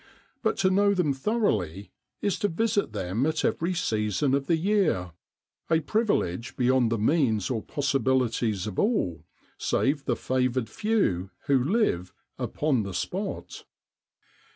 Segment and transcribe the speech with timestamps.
[0.41, 1.91] But to know them thoroughly
[2.23, 5.11] is to visit them at every season of the year
[5.69, 9.25] a privilege beyond the means or possibilities of all
[9.59, 12.15] save the favoured few who live'
[12.49, 13.63] upon the spot.'